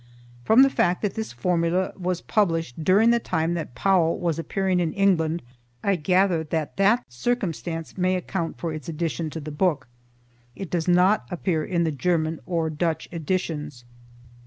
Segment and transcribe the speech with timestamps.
[0.43, 4.79] From the fact that this formula was published during the time that Powell was appearing
[4.79, 5.43] in England
[5.83, 9.87] I gather that that circumstance may account for its addition to the book.
[10.55, 13.85] It does not appear in the German or Dutch editions.